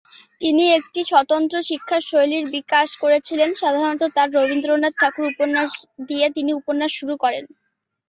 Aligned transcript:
তিনি 0.41 0.63
একটি 0.77 1.01
স্বতন্ত্র 1.11 1.55
শিক্ষার 1.69 2.01
শৈলীর 2.09 2.45
বিকাশ 2.55 2.89
করেছিলেন, 3.03 3.49
সাধারণত 3.61 4.03
তার 4.15 4.27
রবীন্দ্রনাথ 4.37 4.93
ঠাকুর 5.01 5.25
উপন্যাস 5.31 5.71
দিয়ে 6.07 6.27
তিনি 6.35 6.51
উপন্যাস 6.59 6.91
শুরু 6.99 7.15
করেন। 7.23 7.43